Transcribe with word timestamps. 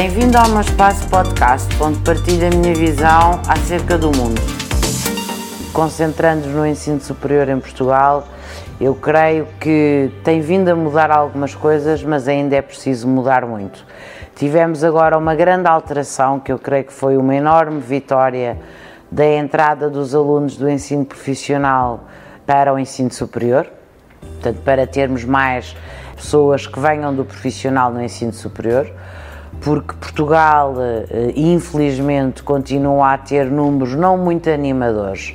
Bem-vindo 0.00 0.38
ao 0.38 0.48
meu 0.50 0.60
espaço 0.60 1.08
podcast, 1.08 1.66
onde 1.82 1.98
partilho 2.04 2.46
a 2.46 2.50
minha 2.50 2.72
visão 2.72 3.42
acerca 3.48 3.98
do 3.98 4.16
mundo. 4.16 4.40
Concentrando-nos 5.72 6.54
no 6.54 6.64
ensino 6.64 7.00
superior 7.00 7.48
em 7.48 7.58
Portugal, 7.58 8.24
eu 8.80 8.94
creio 8.94 9.48
que 9.58 10.12
tem 10.22 10.40
vindo 10.40 10.68
a 10.68 10.76
mudar 10.76 11.10
algumas 11.10 11.52
coisas, 11.52 12.00
mas 12.04 12.28
ainda 12.28 12.54
é 12.54 12.62
preciso 12.62 13.08
mudar 13.08 13.44
muito. 13.44 13.84
Tivemos 14.36 14.84
agora 14.84 15.18
uma 15.18 15.34
grande 15.34 15.66
alteração, 15.66 16.38
que 16.38 16.52
eu 16.52 16.60
creio 16.60 16.84
que 16.84 16.92
foi 16.92 17.16
uma 17.16 17.34
enorme 17.34 17.80
vitória 17.80 18.56
da 19.10 19.26
entrada 19.26 19.90
dos 19.90 20.14
alunos 20.14 20.56
do 20.56 20.70
ensino 20.70 21.04
profissional 21.04 22.04
para 22.46 22.72
o 22.72 22.78
ensino 22.78 23.12
superior, 23.12 23.68
portanto, 24.20 24.60
para 24.62 24.86
termos 24.86 25.24
mais 25.24 25.76
pessoas 26.14 26.68
que 26.68 26.78
venham 26.78 27.12
do 27.12 27.24
profissional 27.24 27.92
no 27.92 28.00
ensino 28.00 28.32
superior 28.32 28.92
porque 29.60 29.94
Portugal, 29.94 30.74
eh, 30.78 31.32
infelizmente, 31.36 32.42
continua 32.42 33.14
a 33.14 33.18
ter 33.18 33.46
números 33.50 33.94
não 33.94 34.16
muito 34.16 34.48
animadores 34.48 35.34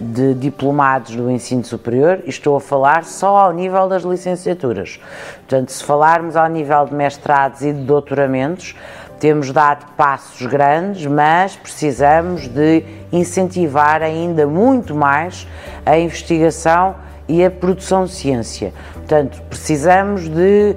de 0.00 0.34
diplomados 0.34 1.14
do 1.14 1.30
ensino 1.30 1.64
superior, 1.64 2.20
e 2.24 2.30
estou 2.30 2.56
a 2.56 2.60
falar 2.60 3.04
só 3.04 3.36
ao 3.36 3.52
nível 3.52 3.88
das 3.88 4.02
licenciaturas. 4.02 5.00
Portanto, 5.36 5.70
se 5.70 5.84
falarmos 5.84 6.36
ao 6.36 6.48
nível 6.48 6.84
de 6.86 6.94
mestrados 6.94 7.62
e 7.62 7.72
de 7.72 7.84
doutoramentos, 7.84 8.74
temos 9.20 9.52
dado 9.52 9.86
passos 9.96 10.44
grandes, 10.46 11.06
mas 11.06 11.54
precisamos 11.54 12.48
de 12.48 12.84
incentivar 13.12 14.02
ainda 14.02 14.46
muito 14.46 14.96
mais 14.96 15.46
a 15.86 15.96
investigação 15.96 16.96
e 17.28 17.44
a 17.44 17.50
produção 17.50 18.04
de 18.04 18.10
ciência. 18.10 18.72
Portanto, 18.94 19.40
precisamos 19.48 20.28
de 20.28 20.74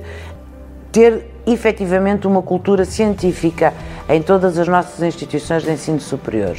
ter 0.91 1.34
efetivamente 1.45 2.27
uma 2.27 2.41
cultura 2.41 2.85
científica 2.85 3.73
em 4.09 4.21
todas 4.21 4.57
as 4.57 4.67
nossas 4.67 5.01
instituições 5.01 5.63
de 5.63 5.71
ensino 5.71 5.99
superior. 5.99 6.55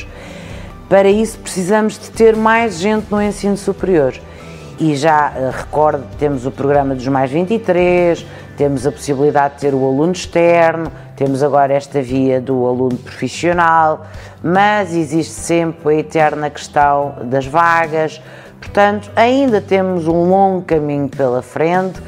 Para 0.89 1.09
isso 1.09 1.39
precisamos 1.39 1.99
de 1.99 2.11
ter 2.11 2.37
mais 2.37 2.79
gente 2.79 3.07
no 3.11 3.21
ensino 3.21 3.57
superior. 3.57 4.15
E 4.79 4.95
já 4.95 5.31
uh, 5.31 5.51
recordo, 5.57 6.05
temos 6.19 6.45
o 6.45 6.51
programa 6.51 6.95
dos 6.95 7.09
mais 7.09 7.31
23, 7.31 8.25
temos 8.57 8.87
a 8.87 8.93
possibilidade 8.93 9.55
de 9.55 9.61
ter 9.61 9.75
o 9.75 9.85
aluno 9.85 10.13
externo, 10.13 10.93
temos 11.17 11.43
agora 11.43 11.73
esta 11.73 12.03
via 12.03 12.41
do 12.41 12.67
aluno 12.67 12.97
profissional, 12.99 14.07
mas 14.43 14.95
existe 14.95 15.33
sempre 15.33 15.95
a 15.95 15.99
eterna 15.99 16.51
questão 16.51 17.15
das 17.25 17.47
vagas. 17.47 18.21
Portanto, 18.61 19.11
ainda 19.17 19.63
temos 19.63 20.07
um 20.07 20.29
longo 20.29 20.63
caminho 20.63 21.09
pela 21.09 21.41
frente 21.41 22.01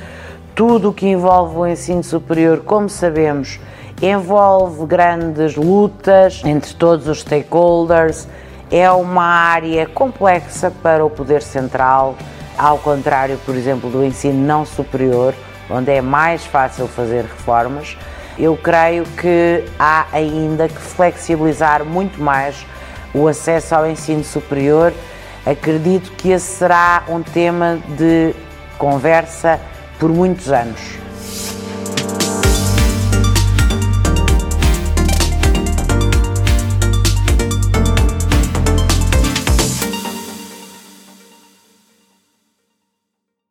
tudo 0.58 0.88
o 0.88 0.92
que 0.92 1.06
envolve 1.06 1.56
o 1.56 1.66
ensino 1.68 2.02
superior, 2.02 2.64
como 2.64 2.88
sabemos, 2.88 3.60
envolve 4.02 4.86
grandes 4.86 5.54
lutas 5.54 6.42
entre 6.44 6.74
todos 6.74 7.06
os 7.06 7.20
stakeholders, 7.20 8.26
é 8.68 8.90
uma 8.90 9.22
área 9.22 9.86
complexa 9.86 10.72
para 10.82 11.06
o 11.06 11.08
poder 11.08 11.42
central, 11.42 12.16
ao 12.58 12.76
contrário, 12.78 13.38
por 13.46 13.54
exemplo, 13.54 13.88
do 13.88 14.04
ensino 14.04 14.44
não 14.44 14.66
superior, 14.66 15.32
onde 15.70 15.92
é 15.92 16.00
mais 16.00 16.44
fácil 16.44 16.88
fazer 16.88 17.22
reformas. 17.22 17.96
Eu 18.36 18.56
creio 18.56 19.04
que 19.04 19.64
há 19.78 20.08
ainda 20.12 20.66
que 20.66 20.80
flexibilizar 20.80 21.84
muito 21.84 22.20
mais 22.20 22.66
o 23.14 23.28
acesso 23.28 23.76
ao 23.76 23.88
ensino 23.88 24.24
superior. 24.24 24.92
Acredito 25.46 26.10
que 26.16 26.30
esse 26.30 26.56
será 26.56 27.04
um 27.08 27.22
tema 27.22 27.78
de 27.96 28.34
conversa 28.76 29.60
por 29.98 30.10
muitos 30.10 30.48
anos. 30.50 30.78